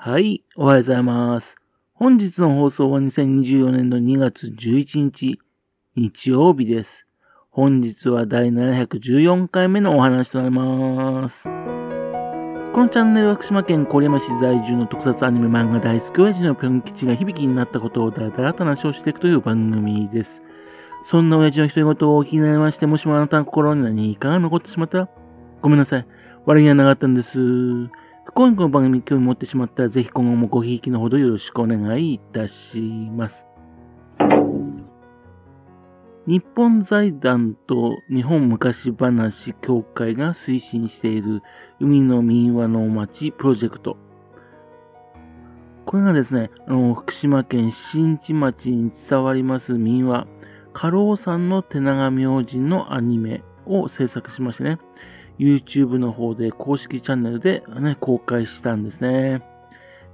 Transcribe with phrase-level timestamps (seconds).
[0.00, 1.56] はい、おはようございます。
[1.92, 5.40] 本日の放送は2024年の2月11日、
[5.96, 7.04] 日曜日です。
[7.50, 11.48] 本日は第714回目のお話となります。
[11.48, 20.44] このチャンネルは福島県郡山市在住の特撮アニメ漫画大好き親父のぴょん吉が響きになったことをだらだらと話をしていくという番組です。
[21.04, 25.08] そんな親父の独り言をお聞きになりまして、もしもあなたの心に何かが残ってしまったら、
[25.60, 26.06] ごめんなさい。
[26.46, 27.88] 悪気はなかったんです。
[28.28, 33.46] 不幸にこの番組に興味持ってしまったら、ぜひ今後もごひいきのほどよろしくお願いいたします。
[36.26, 41.42] 日本財団と日本昔話協会が推進している
[41.80, 43.96] 海の民話の町プロジェクト。
[45.86, 50.26] これがですね、あの、福島県新地町に伝わります民話、
[50.74, 54.78] 家老さんの手長明神のアニメを制作しましてね、
[55.38, 59.42] YouTube の方で公式チャンネルで、ね、公開したんですね。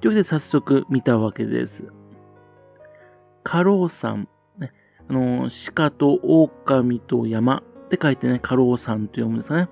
[0.00, 1.84] というわけで早速見たわけです。
[3.42, 4.72] 家老山、ね、
[5.08, 9.68] あの、鹿と狼と山って書いてね、家老山と読むんですかね。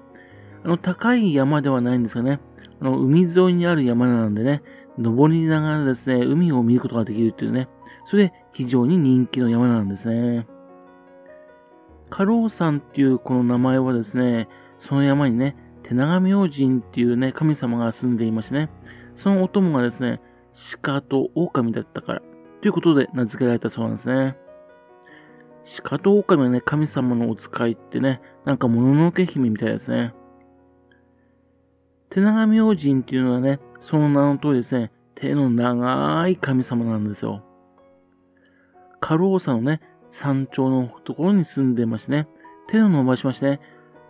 [0.64, 2.41] あの、高い山ではないんですがね、
[2.80, 4.62] あの、海沿いにある山なんでね、
[4.98, 7.69] 登りながらですね、海を見ることができるっていうね、
[8.05, 10.47] それで非常に人気の山なんですね。
[12.11, 14.48] 家老山っていうこの名前はですね、
[14.83, 18.69] その山にね、手長明神っていうね、神様が住んでいましてね、
[19.14, 20.20] そのお供がですね、
[20.83, 22.22] 鹿と狼だったから、
[22.61, 24.36] ということで名付けられたそうなんですね。
[25.84, 30.14] 鹿と狼はね、神様のお使いってね、なんかもののけ姫みたいですね。
[32.11, 37.44] 手長明神っていうのはね、その名の通りですね、手の長い神様なんですよ。
[38.98, 39.80] 家老さのね、
[40.11, 42.27] 山頂のところに住んでましてね、
[42.67, 43.61] 手を伸ばしましてね、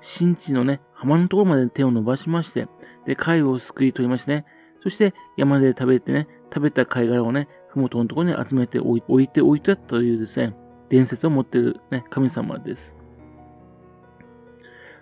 [0.02, 2.68] 新地のね、浜のところまで手を伸ばしまして、
[3.06, 4.44] で、貝をすくい取りましてね、
[4.82, 10.54] そして山で食べてね、食べた貝殻をね、ふもとのところに集めて置いておいたというですね、
[10.90, 12.94] 伝説を持っているね、神様です。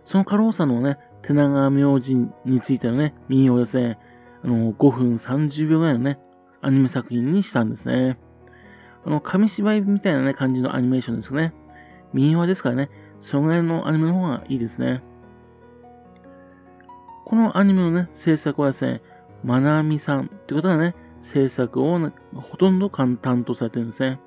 [0.05, 3.99] その家老さのね、手長明神についてのね、民謡をですね、
[4.44, 6.19] あの、5分30秒ぐらいのね、
[6.60, 8.19] アニメ作品にしたんですね。
[9.06, 11.55] あの、紙芝居みたいなね、感じのアニメーションですよね。
[12.12, 12.91] 民話ですからね、
[13.21, 15.03] そのぐらいのアニメの方がいいですね。
[17.25, 19.03] このアニメのね、制作はですね、
[19.45, 24.21] まなみさんってことがね、制作を、ね、ほとんど担当されてるんですね。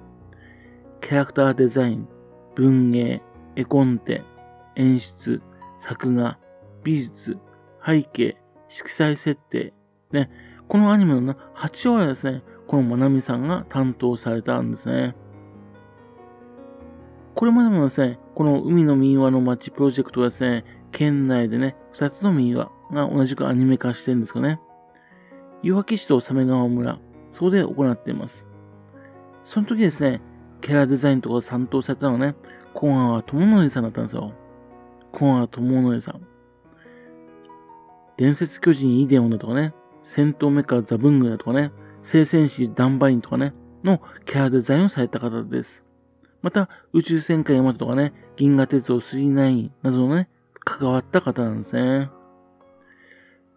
[1.01, 2.07] キャラクターデザイン、
[2.55, 3.21] 文芸、
[3.55, 4.23] 絵コンテ、
[4.75, 5.41] 演出、
[5.77, 6.37] 作画、
[6.83, 7.37] 美術、
[7.85, 8.37] 背景、
[8.69, 9.73] 色彩設定、
[10.11, 10.29] ね、
[10.67, 15.15] このアニメの、8割はですね、このまなみさんが担当されたんですね。
[17.43, 24.61] これまでもですね、この海の民話の街プロジェクトはですね、県内でね、2つの民話が同じくアニメ化してるんですかね。
[25.61, 26.99] 岩木市と鮫川村、
[27.31, 28.47] そこで行っています。
[29.43, 30.21] その時ですね、
[30.61, 32.35] キャラデザインとかを担当されたのはね、
[32.73, 34.31] 小川智則さんだったんですよ。
[35.11, 36.21] 小川智則さん。
[38.15, 41.73] 伝説巨人イデオンだとかね、戦闘メカザブングだとかね、
[42.03, 45.83] 聖戦士ダンバインとかね、のキャラデザインをされた方です。
[46.43, 50.29] また、宇宙戦艦ヤマトとかね、銀河鉄道39などのね、
[50.65, 52.11] 関わった方なんですね。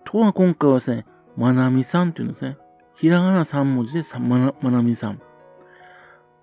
[0.04, 1.04] ところが今回はですね、
[1.36, 2.56] まなみさんっていうんですね。
[2.94, 5.20] ひらがな3文字でさまなまなみさん。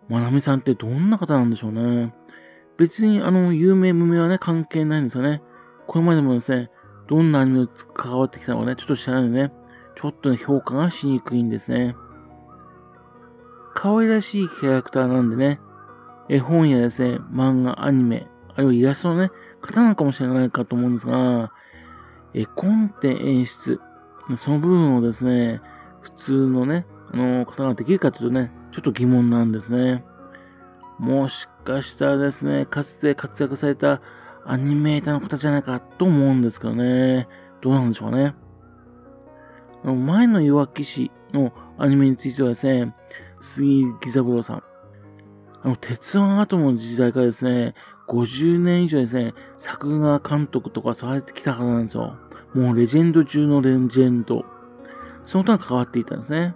[0.09, 2.14] まなみさんってどんな方なんでしょうね。
[2.78, 5.42] 別にあの、有名無名はね、関係ないんですよね。
[5.88, 6.70] これまでもですね、
[7.08, 9.54] どんなアニメに関わってきたのかね、ちょっと知らないのでね、
[9.96, 11.96] ちょっとね、評価がしにくいんですね。
[13.74, 15.60] 可愛らしいキャラクターなんでね、
[16.29, 21.51] 絵本やですね、漫画、アニメ、あるいはイラストのね、方なのかもしれないかと思うんですが、
[22.34, 23.79] 絵コンテ演出、
[24.35, 25.62] その部分をですね、
[26.01, 30.03] 普通のね、あの方ができるかというとね、ちょっと疑問なんですね。
[31.00, 34.01] もしかしたらですね、かつて活躍された
[34.45, 37.28] アニメーターの方じゃないかと思うんですけどね。
[37.62, 38.35] どうなんでしょうかね。
[39.83, 42.95] 前の弱騎士のアニメについてはですね、
[43.42, 44.63] 杉木三郎さん。
[45.63, 47.74] あの、鉄腕アトムの時代からですね、
[48.07, 52.18] 50年以上ですね、作画監督とかされてきた方なんですよ。
[52.54, 54.45] もうレジェンド中のレジェンド。
[55.24, 56.54] その他が関わっていたんですね。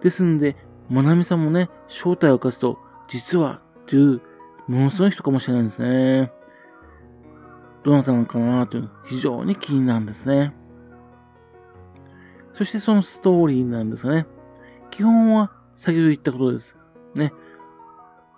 [0.00, 0.56] ですんで、
[0.88, 4.22] まなみさんもね、正体を明かすと、実は、という、
[4.66, 6.32] ものすごい人かもしれないんですね。
[7.84, 10.54] どなたなのかなという、非常に気になるんですね。
[12.54, 14.26] そしてそのストーリーなんですがね。
[14.90, 16.76] 基本は先ほど言ったことです。
[17.14, 17.32] ね。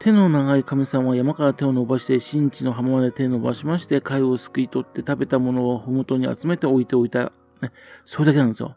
[0.05, 7.33] 手の長い神様は山から手を伸ばして、新地の浜まで手を伸ばしまして、貝をすくい取って食べたものをふもとに集めて置いておいた。
[7.63, 7.73] ね。
[8.05, 8.77] それだけなんですよ。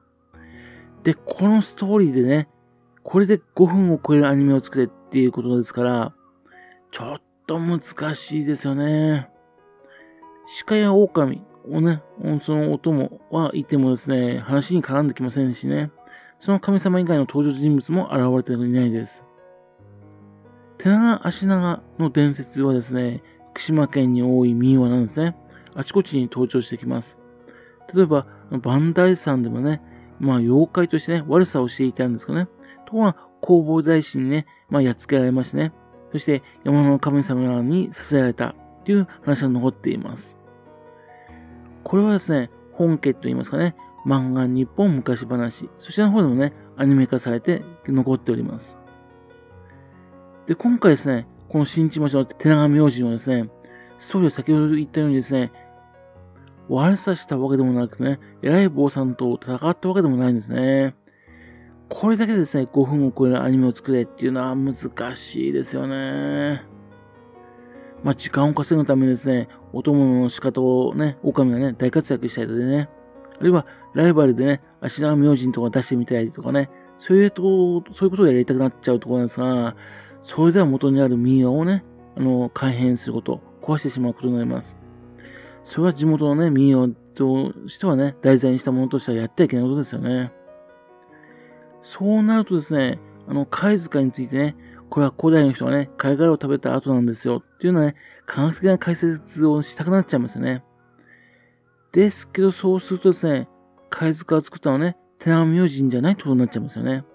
[1.04, 2.48] で、このストーリーでね、
[3.04, 6.14] これで5分を超えるアニメを作れっていうことですから、
[6.92, 7.82] ちょっと難
[8.16, 9.28] しいですよね。
[10.66, 12.04] 鹿や狼をね、
[12.42, 15.92] そのお供はいてもですね、話に絡んできませんしね、
[16.40, 19.27] その神様以外の登場人物も現れていないです。
[20.88, 25.36] 手長足長の伝説はですね、福島県に多い民話なんですね。
[25.76, 27.18] あちこちに登場してきます。
[27.94, 29.82] 例えば、磐梯山でもね、
[30.20, 32.48] まあ妖怪としてね、悪さをしていたんですかね。
[32.86, 35.74] ところが、弘法大師にね、まあやっつけられましてね。
[36.14, 38.56] そして山の神様にさせられた
[38.86, 40.40] という話が残っています。
[41.84, 43.76] これはですね、本家と言いますかね、
[44.06, 48.80] 漫画日本昔話、そちらの方でもね、アニメ化されて残っております。
[50.48, 53.50] で、今回ですね、この新地町の手長明神はですね、
[53.98, 55.52] ストーリーは先ほど言ったようにですね、
[56.70, 60.96] 悪さしたわけでもなくね、偉い坊さんと戦ったわけでもないんですね。
[61.90, 66.64] これだけでですね、5分を超えるアニメを作れっていうのは難しいですよね。
[68.04, 72.90] まあ、時間を稼ぐためにですね、お供の仕方をね、狼がね、大活躍したりでね、
[73.38, 79.76] あるいはライバルでね、足長明神とか出してみたりとかね、そういうと、そういうことがやりたくなっちゃうところなんですが、
[80.28, 81.84] それでは元にある民謡をね、
[82.18, 84.76] あの、改変すること、壊してしまうことになります。
[85.64, 90.34] それは地元のね、民謡としてはね、題材にしたものとしてはやってはいけないことですよね。
[91.82, 94.58] そうなるとですね、あの、貝塚についてね、
[94.90, 97.96] これは古代の人がね、貝殻を食べた後なんですよっていうのはね、
[98.26, 100.62] 科学的な解説をしたくなっちゃいますよね。
[101.94, 103.48] ですけど、そうするとですね、
[103.90, 107.06] 貝塚を作ったのはね、手長明神じゃないってことになっちゃいますよね。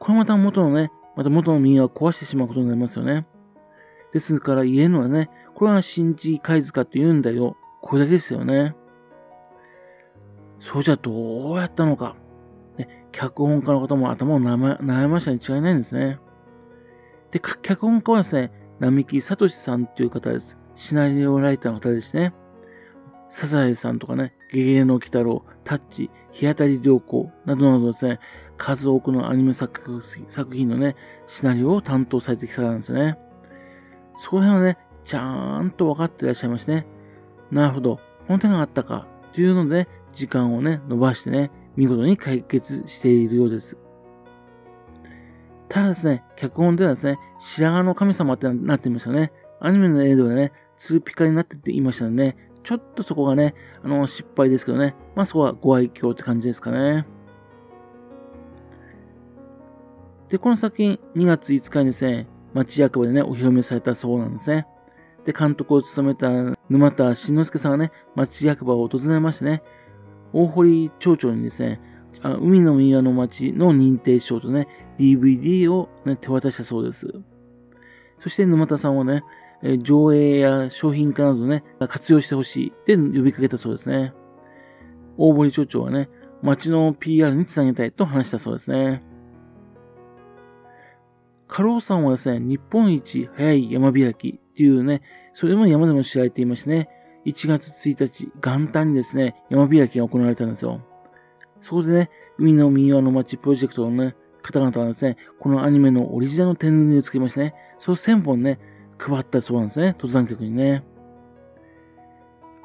[0.00, 3.26] これまた元のね、また元の民話を壊してしまうことになりますよね。
[4.12, 7.56] ですから言えるのはね、これは信じ貝塚って言うんだよ。
[7.80, 8.74] これだけですよね。
[10.60, 12.16] そうじゃどうやったのか。
[12.78, 16.18] ね、脚本家の方も頭を悩ましたに違いないんですね。
[17.30, 20.58] で、脚本家はですね、並木聡さんという方です。
[20.76, 22.32] シナリオライターの方ですね。
[23.32, 28.20] サザエさんとかね、ゲゲゲの鬼太郎、タッチ、日当たり良好などなどですね、
[28.58, 29.80] 数多くのアニメ作
[30.52, 30.96] 品のね、
[31.26, 33.18] シナリオを担当されてきたんですよね。
[34.18, 36.86] そこら辺はね、ちゃんと分かっていらっしゃいますね。
[37.50, 38.00] なるほど。
[38.26, 39.06] この手があったか。
[39.32, 43.78] というので、時間をね、伸ばしてね、見事に解決しているようです。
[45.70, 49.32] ただですね、脚本ではですね、白髪の神様ってなっていましたね。
[49.58, 54.94] アニメの映像でね、ツーピカになってて言いました、ね、ちょっとそこがね、あの、失敗ですけどね。
[55.14, 57.06] まあそこはご愛嬌って感じですかね。
[60.28, 64.66] で、この作品、2月5日にですね、町役場でね、お披露目されたそうなんですね。
[65.24, 69.62] で、監督を務めた沼田慎之介さんがね、町役場を訪れましてね、
[70.32, 71.80] 大堀町長にですね、
[72.22, 74.68] あ海の宮の町の認定証とね、
[74.98, 77.12] DVD を、ね、手渡したそうです。
[78.20, 79.24] そして沼田さんはね、
[79.78, 84.12] 上映や商品化などね、活用してほしいって呼びかけたそうですね。
[85.16, 86.08] 大堀町長はね、
[86.42, 89.04] 町の PR につなげたいと話したそうですね。
[91.46, 96.88] カローさんはですね、日本一早い山開きっていうね、それも山でも知られていましてね、
[97.26, 100.80] 1月1日、元旦にですね、山開きが行われたんですよ。
[101.60, 108.58] そこでね、海の民話の街プロジェクトのね、方々はですね、このアニメのオリジナルの手縫いをつけましてね、その1000本ね、
[109.10, 110.84] 配ったそうなんですね、登山客にね。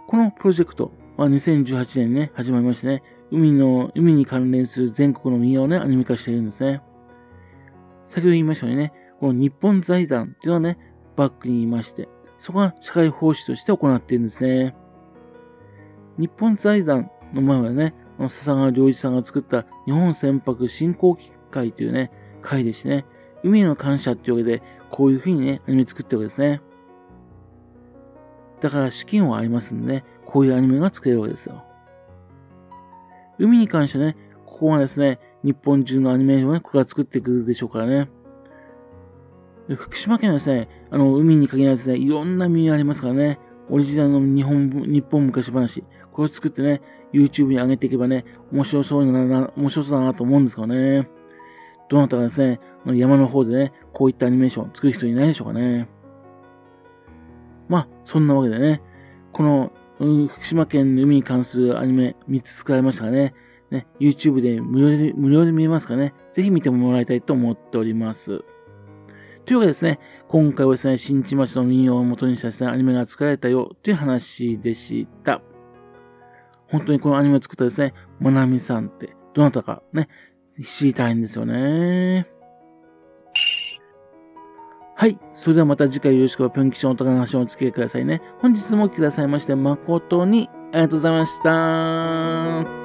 [0.08, 6.82] このプロジェクトは2018年にね、始まりましてね、海の、海に関連する全国の民話をね、アニメ化しているんですね。
[8.04, 10.78] 先ほど言いましたようにね、この日本財団っていうのはね、
[11.16, 14.76] バックにいまして、そこが社会奉仕として行っているんですね。
[16.18, 23.06] 日本財団の前はね、この笹川良一さんが作った日本船舶振興機会というね、会でしてね、
[23.44, 26.62] 海への感謝っていうわけで、こういうふうにね、アニメ作ってるわけですね。
[28.62, 31.64] だから資金はありますんでね、こういうアニメが作れるわけですよ。
[33.40, 34.16] 海に関してね、
[34.46, 38.10] ここはですね、日本中のアニメーションをね、ここから作ってくるでしょうからね。
[39.76, 43.40] 福島県はですね、あの、海に限らずね、いろんな民ありますからね、
[43.70, 46.82] オリジナルの日本、日本昔話、これを作ってね、
[47.14, 51.10] YouTube に上げていけばね、面白そうな、面白そうだなと思うんですけどね。
[51.90, 52.60] どなたがですね、
[52.96, 55.88] 山の方でね、こういったアニメーション作る人いないでしょうかね。
[57.68, 58.82] まあ、そんなわけでね、
[59.32, 59.72] この、
[60.30, 63.34] 福島県の海に関するアニメ3つ作られましたがね、
[63.72, 68.44] ね、YouTube で無料で、無料で見えますかね、ぜひ見てもらいたいと思っております。
[69.46, 75.42] というわけでですね、今回はですね、新地町の民謡を元にしたですね、アニメが作られたよという話でした。
[76.68, 80.08] 本当にこのアニメを作ったですね、まなみさんって、どなたかね、
[80.64, 82.37] 知りたいんですよね。
[85.00, 85.20] はい。
[85.32, 88.20] それではまた次回よろしくぴょん吉のお高橋をお付き合いくださいね。
[88.42, 92.77] 本日も来てくださいまして誠にありがとうございました。